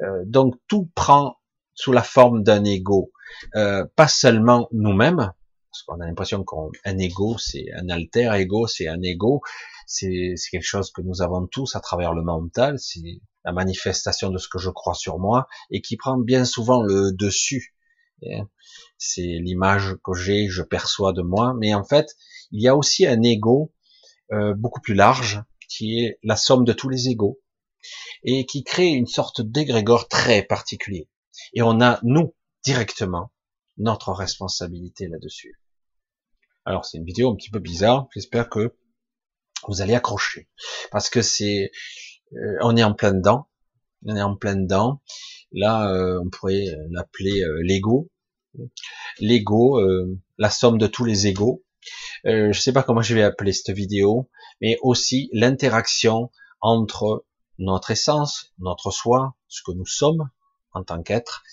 [0.01, 1.37] Euh, donc tout prend
[1.75, 3.11] sous la forme d'un ego,
[3.55, 5.31] euh, pas seulement nous-mêmes,
[5.71, 9.41] parce qu'on a l'impression qu'un ego, c'est un alter ego, c'est un ego,
[9.85, 14.37] c'est quelque chose que nous avons tous à travers le mental, c'est la manifestation de
[14.37, 17.75] ce que je crois sur moi et qui prend bien souvent le dessus.
[18.97, 22.15] C'est l'image que j'ai, je perçois de moi, mais en fait,
[22.51, 23.73] il y a aussi un ego
[24.31, 27.39] euh, beaucoup plus large qui est la somme de tous les égos
[28.23, 31.07] et qui crée une sorte d'égrégore très particulier.
[31.53, 33.31] Et on a, nous, directement,
[33.77, 35.59] notre responsabilité là-dessus.
[36.65, 38.07] Alors, c'est une vidéo un petit peu bizarre.
[38.13, 38.75] J'espère que
[39.67, 40.47] Vous allez accrocher
[40.91, 41.71] parce que c'est,
[42.33, 43.47] euh, on est en plein dedans,
[44.05, 45.01] on est en plein dedans.
[45.51, 48.11] Là, euh, on pourrait l'appeler l'ego,
[49.19, 49.81] l'ego,
[50.37, 51.63] la somme de tous les égos.
[52.25, 54.29] je sais pas comment je vais appeler cette vidéo,
[54.61, 57.25] mais aussi l'interaction entre
[57.57, 60.29] notre essence, notre soi, ce que nous sommes
[60.75, 61.43] en tant qu'être,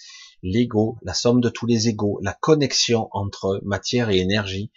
[0.43, 4.71] l'ego, la somme de tous les égos, la connexion entre matière et énergie.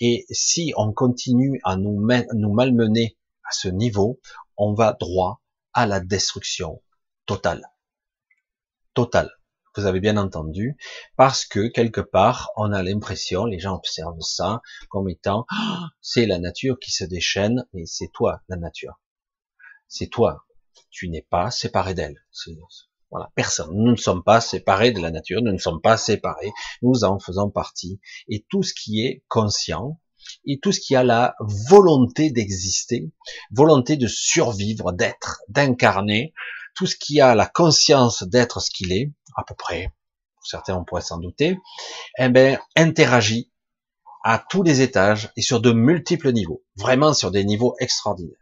[0.00, 4.20] Et si on continue à nous, malmener à ce niveau,
[4.56, 6.82] on va droit à la destruction
[7.26, 7.64] totale.
[8.94, 9.30] Totale.
[9.76, 10.76] Vous avez bien entendu,
[11.16, 16.26] parce que quelque part, on a l'impression, les gens observent ça comme étant, ah, c'est
[16.26, 19.00] la nature qui se déchaîne, et c'est toi, la nature.
[19.86, 20.44] C'est toi.
[20.90, 22.20] Tu n'es pas séparé d'elle.
[23.10, 23.70] Voilà, personne.
[23.72, 27.18] Nous ne sommes pas séparés de la nature, nous ne sommes pas séparés, nous en
[27.18, 28.00] faisons partie.
[28.28, 29.98] Et tout ce qui est conscient,
[30.44, 33.10] et tout ce qui a la volonté d'exister,
[33.50, 36.32] volonté de survivre, d'être, d'incarner,
[36.76, 39.92] tout ce qui a la conscience d'être ce qu'il est, à peu près,
[40.42, 41.58] certains on pourrait s'en douter,
[42.18, 43.50] eh ben, interagit
[44.22, 48.39] à tous les étages et sur de multiples niveaux, vraiment sur des niveaux extraordinaires.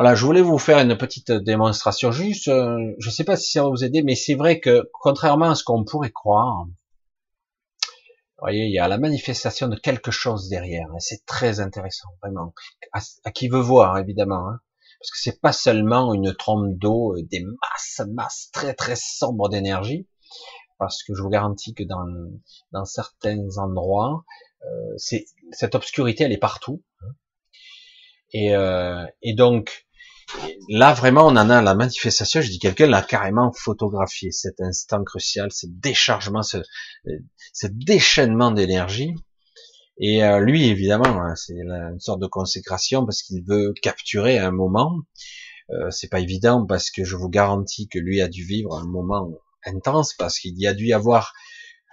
[0.00, 3.50] Voilà, je voulais vous faire une petite démonstration juste, euh, je ne sais pas si
[3.50, 6.72] ça va vous aider, mais c'est vrai que contrairement à ce qu'on pourrait croire, vous
[8.38, 12.54] voyez, il y a la manifestation de quelque chose derrière, et c'est très intéressant, vraiment.
[12.94, 14.60] À, qui veut voir, évidemment, hein,
[15.00, 19.50] parce que c'est pas seulement une trompe d'eau, euh, des masses, masses très très sombres
[19.50, 20.08] d'énergie,
[20.78, 22.06] parce que je vous garantis que dans,
[22.72, 24.24] dans certains endroits,
[24.64, 24.96] euh,
[25.52, 26.82] cette obscurité, elle est partout.
[27.02, 27.12] Hein.
[28.32, 29.86] Et, euh, et donc,
[30.68, 35.02] là vraiment on en a la manifestation, je dis quelqu'un l'a carrément photographié, cet instant
[35.04, 36.58] crucial, ce déchargement, ce,
[37.52, 39.14] ce déchaînement d'énergie.
[40.02, 44.50] Et euh, lui, évidemment, hein, c'est une sorte de consécration parce qu'il veut capturer un
[44.50, 45.00] moment.
[45.70, 48.86] Euh, c'est pas évident parce que je vous garantis que lui a dû vivre un
[48.86, 49.30] moment
[49.66, 51.34] intense parce qu'il y a dû y avoir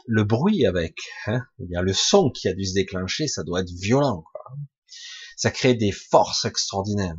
[0.08, 0.96] le bruit avec.
[1.26, 1.42] Hein.
[1.60, 4.24] il y a le son qui a dû se déclencher, ça doit être violent.
[4.32, 4.42] Quoi.
[5.36, 7.18] Ça crée des forces extraordinaires.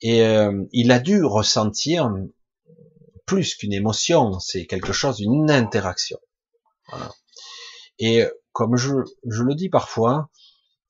[0.00, 2.10] Et euh, il a dû ressentir
[3.24, 6.18] plus qu'une émotion, c'est quelque chose, une interaction.
[6.88, 7.12] Voilà.
[7.98, 8.94] Et comme je,
[9.28, 10.30] je, le dis parfois,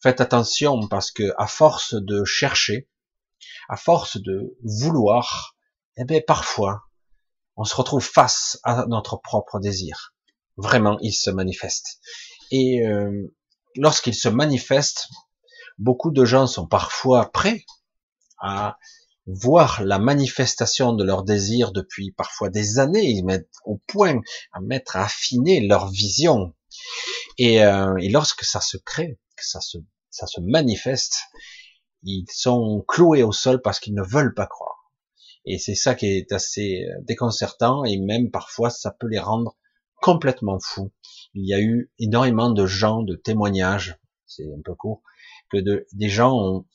[0.02, 2.88] faites attention parce que à force de chercher,
[3.68, 5.56] à force de vouloir,
[5.96, 6.86] eh bien parfois
[7.56, 10.14] on se retrouve face à notre propre désir.
[10.56, 12.00] Vraiment, il se manifeste.
[12.50, 13.34] Et euh,
[13.76, 15.08] lorsqu'il se manifeste,
[15.78, 17.64] beaucoup de gens sont parfois prêts
[18.38, 18.76] à
[19.26, 24.20] voir la manifestation de leur désir depuis parfois des années, ils mettent au point
[24.52, 26.54] à mettre à affiner leur vision.
[27.38, 29.78] Et, euh, et lorsque ça se crée, que ça se,
[30.10, 31.18] ça se manifeste,
[32.02, 34.92] ils sont cloués au sol parce qu'ils ne veulent pas croire.
[35.44, 39.56] Et c'est ça qui est assez déconcertant et même parfois ça peut les rendre
[39.96, 40.92] complètement fous.
[41.34, 45.02] Il y a eu énormément de gens, de témoignages, c'est un peu court,
[45.50, 46.66] que de, des gens ont,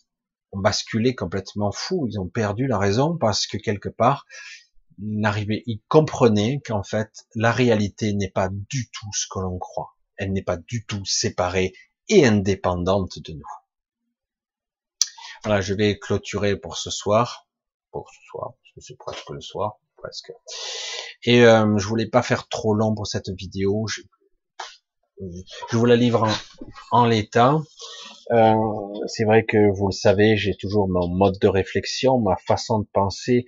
[0.51, 4.25] ont basculé complètement fou, ils ont perdu la raison parce que quelque part,
[4.99, 9.95] ils, ils comprenaient qu'en fait, la réalité n'est pas du tout ce que l'on croit.
[10.17, 11.73] Elle n'est pas du tout séparée
[12.09, 13.47] et indépendante de nous.
[15.43, 17.47] Voilà, je vais clôturer pour ce soir,
[17.91, 20.31] pour ce soir, parce que c'est presque le soir, presque.
[21.23, 23.87] Et euh, je voulais pas faire trop long pour cette vidéo.
[25.19, 26.27] Je vous la livre
[26.91, 27.59] en, l'état.
[28.31, 28.55] Euh,
[29.07, 32.87] c'est vrai que vous le savez, j'ai toujours mon mode de réflexion, ma façon de
[32.93, 33.45] penser,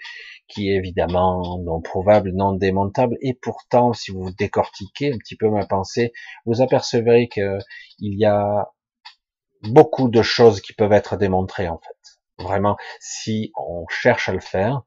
[0.47, 3.17] qui est évidemment non prouvable, non démontable.
[3.21, 6.11] Et pourtant, si vous décortiquez un petit peu ma pensée,
[6.45, 7.59] vous apercevrez que
[7.99, 8.69] il y a
[9.63, 12.43] beaucoup de choses qui peuvent être démontrées en fait.
[12.43, 14.81] Vraiment, si on cherche à le faire,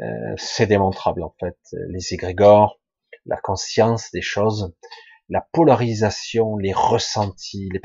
[0.00, 1.56] euh, c'est démontrable en fait.
[1.88, 2.80] Les égrégores,
[3.26, 4.74] la conscience des choses,
[5.28, 7.80] la polarisation, les ressentis, les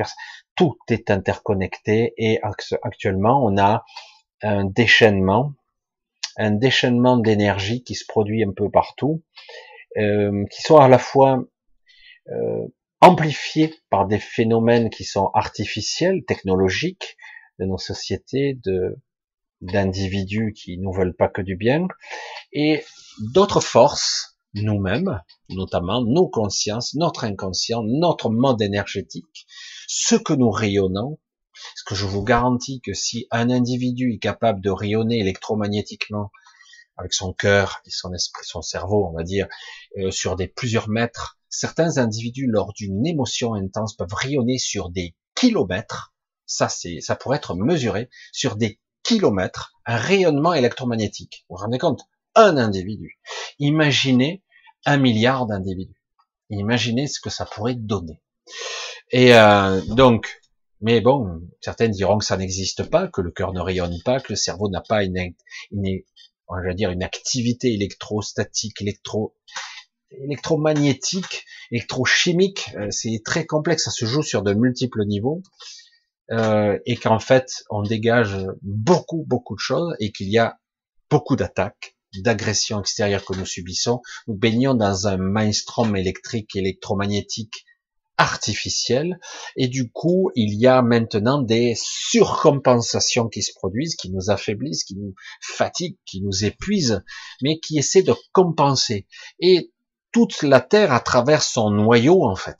[0.55, 2.39] tout est interconnecté et
[2.83, 3.83] actuellement on a
[4.41, 5.53] un déchaînement,
[6.37, 9.23] un déchaînement d'énergie qui se produit un peu partout,
[9.97, 11.43] euh, qui sont à la fois
[12.29, 12.67] euh,
[13.01, 17.17] amplifiés par des phénomènes qui sont artificiels, technologiques
[17.59, 18.57] de nos sociétés,
[19.61, 21.87] d'individus qui nous veulent pas que du bien,
[22.51, 22.83] et
[23.33, 29.45] d'autres forces nous-mêmes, notamment nos consciences, notre inconscient, notre mode énergétique,
[29.87, 31.19] ce que nous rayonnons,
[31.51, 36.31] parce que je vous garantis que si un individu est capable de rayonner électromagnétiquement
[36.97, 39.47] avec son cœur et son esprit, son cerveau, on va dire,
[39.97, 45.15] euh, sur des plusieurs mètres, certains individus, lors d'une émotion intense, peuvent rayonner sur des
[45.35, 46.13] kilomètres,
[46.45, 51.45] Ça, c'est, ça pourrait être mesuré sur des kilomètres, un rayonnement électromagnétique.
[51.49, 52.01] Vous vous rendez compte?
[52.35, 53.19] Un individu.
[53.59, 54.43] Imaginez
[54.85, 56.01] un milliard d'individus.
[56.49, 58.21] Imaginez ce que ça pourrait donner.
[59.11, 60.39] Et euh, donc,
[60.81, 64.31] mais bon, certaines diront que ça n'existe pas, que le cœur ne rayonne pas, que
[64.31, 65.33] le cerveau n'a pas une,
[65.71, 66.01] une,
[66.47, 69.35] on va dire une activité électrostatique, électro,
[70.11, 72.71] électromagnétique, électrochimique.
[72.75, 75.43] Euh, c'est très complexe, ça se joue sur de multiples niveaux.
[76.31, 80.59] Euh, et qu'en fait, on dégage beaucoup, beaucoup de choses et qu'il y a
[81.09, 84.01] beaucoup d'attaques, d'agressions extérieures que nous subissons.
[84.27, 87.65] Nous baignons dans un mainstream électrique, électromagnétique
[88.17, 89.17] artificielle
[89.55, 94.83] et du coup il y a maintenant des surcompensations qui se produisent, qui nous affaiblissent,
[94.83, 97.01] qui nous fatiguent, qui nous épuisent,
[97.41, 99.07] mais qui essaient de compenser.
[99.39, 99.71] Et
[100.11, 102.57] toute la Terre à travers son noyau en fait,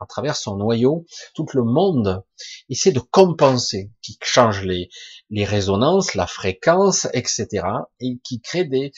[0.00, 2.24] à travers son noyau, tout le monde
[2.68, 4.88] essaie de compenser, qui change les,
[5.30, 7.66] les résonances, la fréquence, etc.
[8.00, 8.92] et qui crée des,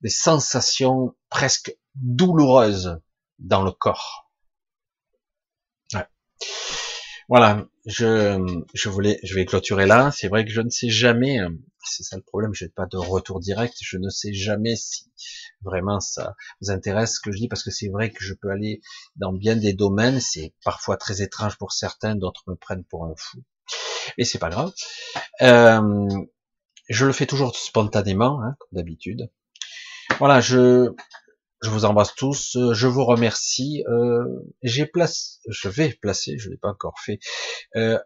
[0.00, 3.00] des sensations presque douloureuses
[3.38, 4.24] dans le corps
[7.28, 10.10] voilà, je, je voulais, je vais clôturer là.
[10.10, 11.48] C'est vrai que je ne sais jamais, euh,
[11.84, 13.76] c'est ça le problème, je n'ai pas de retour direct.
[13.80, 15.10] Je ne sais jamais si
[15.62, 18.50] vraiment ça vous intéresse ce que je dis parce que c'est vrai que je peux
[18.50, 18.80] aller
[19.16, 20.20] dans bien des domaines.
[20.20, 23.42] C'est parfois très étrange pour certains, d'autres me prennent pour un fou.
[24.18, 24.72] Et c'est pas grave.
[25.42, 26.08] Euh,
[26.88, 29.30] je le fais toujours spontanément, hein, comme d'habitude.
[30.18, 30.94] Voilà, je
[31.64, 32.58] je vous embrasse tous.
[32.72, 33.84] Je vous remercie.
[33.88, 34.24] Euh,
[34.62, 37.18] j'ai place, je vais placer, je l'ai pas encore fait,
[37.76, 37.98] euh,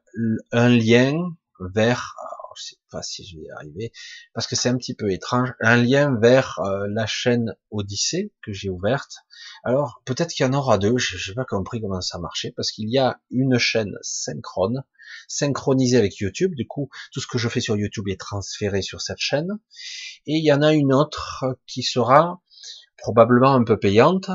[0.52, 2.14] un lien vers,
[2.58, 3.92] je sais pas si je vais y arriver,
[4.34, 8.68] parce que c'est un petit peu étrange, un lien vers la chaîne Odyssée que j'ai
[8.68, 9.18] ouverte.
[9.64, 10.96] Alors peut-être qu'il y en aura deux.
[10.98, 14.84] Je n'ai pas compris comment ça marchait, parce qu'il y a une chaîne synchrone,
[15.28, 16.54] synchronisée avec YouTube.
[16.54, 19.58] Du coup, tout ce que je fais sur YouTube est transféré sur cette chaîne.
[20.26, 22.40] Et il y en a une autre qui sera
[22.96, 24.30] probablement un peu payante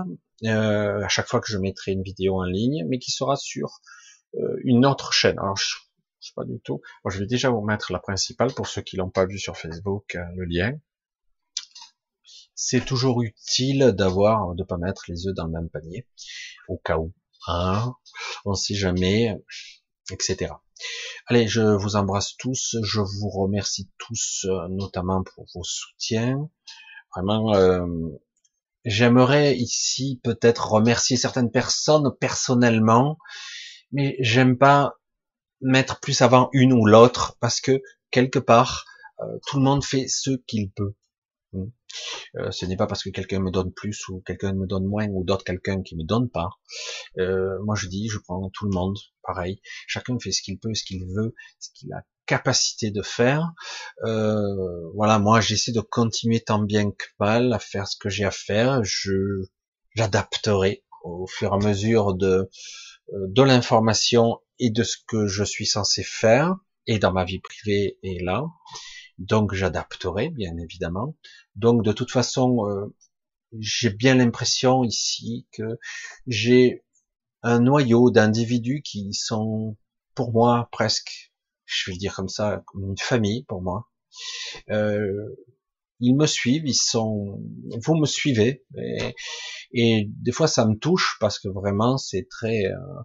[0.45, 3.81] euh, à chaque fois que je mettrai une vidéo en ligne, mais qui sera sur
[4.35, 5.37] euh, une autre chaîne.
[5.39, 5.75] Alors je,
[6.23, 6.81] je sais pas du tout.
[7.09, 10.15] je vais déjà vous mettre la principale pour ceux qui l'ont pas vu sur Facebook,
[10.15, 10.79] euh, le lien.
[12.55, 16.07] C'est toujours utile d'avoir, de pas mettre les œufs dans le même panier,
[16.69, 17.13] au cas où.
[17.47, 17.93] Hein,
[18.45, 19.35] on sait jamais,
[20.11, 20.53] etc.
[21.27, 26.49] Allez, je vous embrasse tous, je vous remercie tous, notamment pour vos soutiens.
[27.15, 27.85] Vraiment, euh,
[28.85, 33.17] J'aimerais ici peut-être remercier certaines personnes personnellement,
[33.93, 34.99] mais j'aime pas
[35.63, 38.85] mettre plus avant une ou l'autre parce que quelque part
[39.21, 40.93] euh, tout le monde fait ce qu'il peut.
[41.53, 41.69] Hmm.
[42.37, 45.07] Euh, ce n'est pas parce que quelqu'un me donne plus ou quelqu'un me donne moins
[45.07, 46.49] ou d'autres quelqu'un qui me donne pas.
[47.19, 49.61] Euh, moi je dis, je prends tout le monde, pareil.
[49.87, 53.53] Chacun fait ce qu'il peut, ce qu'il veut, ce qu'il a capacité de faire.
[54.05, 58.25] Euh, voilà, moi j'essaie de continuer tant bien que mal à faire ce que j'ai
[58.25, 58.83] à faire.
[58.83, 59.43] Je
[59.95, 62.49] j'adapterai au fur et à mesure de
[63.13, 66.55] euh, de l'information et de ce que je suis censé faire
[66.87, 68.45] et dans ma vie privée et là.
[69.17, 71.15] Donc j'adapterai bien évidemment.
[71.55, 72.95] Donc de toute façon, euh,
[73.59, 75.79] j'ai bien l'impression ici que
[76.27, 76.83] j'ai
[77.41, 79.77] un noyau d'individus qui sont
[80.15, 81.33] pour moi presque
[81.65, 83.89] je vais le dire comme ça, comme une famille pour moi.
[84.69, 85.35] Euh,
[85.99, 87.41] ils me suivent, ils sont,
[87.81, 89.15] vous me suivez, et,
[89.71, 93.01] et, des fois ça me touche parce que vraiment c'est très, euh,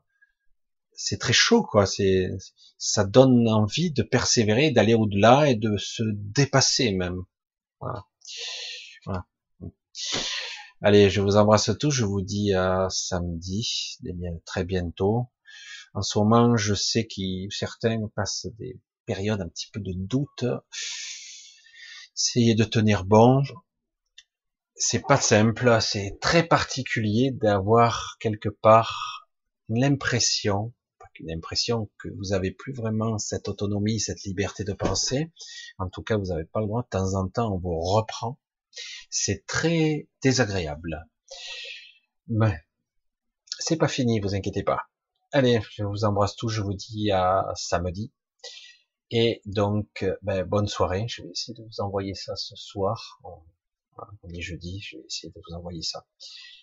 [0.99, 1.86] c'est très chaud quoi.
[1.86, 2.28] C'est,
[2.76, 7.22] ça donne envie de persévérer, d'aller au-delà et de se dépasser même.
[10.82, 13.96] Allez, je vous embrasse tous, je vous dis à samedi,
[14.44, 15.28] très bientôt.
[15.94, 20.44] En ce moment, je sais que certains passent des périodes un petit peu de doute.
[22.16, 23.42] Essayez de tenir bon.
[24.74, 29.28] C'est pas simple, c'est très particulier d'avoir quelque part
[29.68, 30.72] l'impression,
[31.20, 35.32] l'impression que vous avez plus vraiment cette autonomie, cette liberté de penser.
[35.78, 36.82] En tout cas, vous n'avez pas le droit.
[36.82, 38.38] De temps en temps, on vous reprend.
[39.10, 41.06] C'est très désagréable.
[42.28, 42.62] Mais
[43.58, 44.82] c'est pas fini, vous inquiétez pas.
[45.32, 48.12] Allez, je vous embrasse tous, je vous dis à samedi.
[49.10, 51.06] Et donc, ben, bonne soirée.
[51.08, 53.20] Je vais essayer de vous envoyer ça ce soir.
[53.24, 56.06] On, est jeudi, je vais essayer de vous envoyer ça.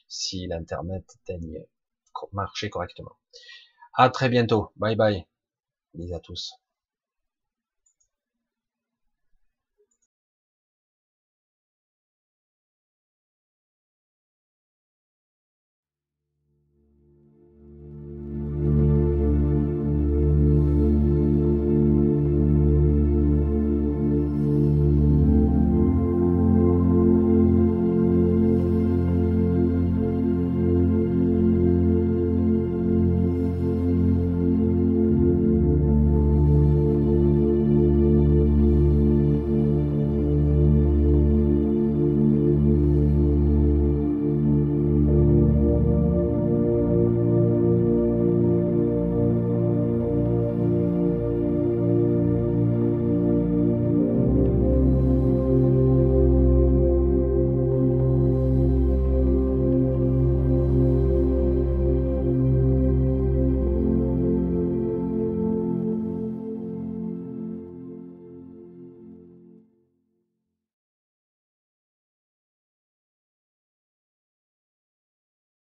[0.08, 1.66] Si l'internet daigne
[2.32, 3.18] marcher correctement.
[3.98, 4.72] À très bientôt.
[4.78, 5.26] Bye bye.
[5.96, 6.54] Bisous à tous.